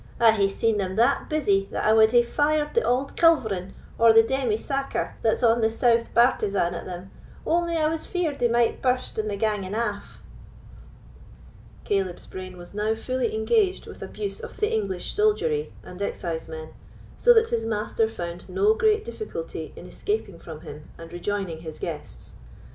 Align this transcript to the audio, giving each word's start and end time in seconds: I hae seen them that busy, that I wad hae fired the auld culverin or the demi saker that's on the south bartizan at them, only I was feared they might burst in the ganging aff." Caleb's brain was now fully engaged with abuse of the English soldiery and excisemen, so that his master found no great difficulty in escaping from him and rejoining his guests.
I 0.19 0.31
hae 0.31 0.47
seen 0.49 0.79
them 0.79 0.95
that 0.95 1.29
busy, 1.29 1.67
that 1.69 1.85
I 1.85 1.93
wad 1.93 2.09
hae 2.09 2.23
fired 2.23 2.73
the 2.73 2.83
auld 2.83 3.15
culverin 3.15 3.73
or 3.99 4.11
the 4.11 4.23
demi 4.23 4.57
saker 4.57 5.15
that's 5.21 5.43
on 5.43 5.61
the 5.61 5.69
south 5.69 6.11
bartizan 6.15 6.73
at 6.73 6.85
them, 6.87 7.11
only 7.45 7.77
I 7.77 7.87
was 7.87 8.07
feared 8.07 8.39
they 8.39 8.47
might 8.47 8.81
burst 8.81 9.19
in 9.19 9.27
the 9.27 9.35
ganging 9.35 9.75
aff." 9.75 10.23
Caleb's 11.83 12.25
brain 12.25 12.57
was 12.57 12.73
now 12.73 12.95
fully 12.95 13.35
engaged 13.35 13.85
with 13.85 14.01
abuse 14.01 14.39
of 14.39 14.57
the 14.57 14.73
English 14.73 15.13
soldiery 15.13 15.71
and 15.83 15.99
excisemen, 16.01 16.69
so 17.19 17.31
that 17.35 17.49
his 17.49 17.67
master 17.67 18.09
found 18.09 18.49
no 18.49 18.73
great 18.73 19.05
difficulty 19.05 19.71
in 19.75 19.85
escaping 19.85 20.39
from 20.39 20.61
him 20.61 20.89
and 20.97 21.13
rejoining 21.13 21.59
his 21.59 21.77
guests. 21.77 22.33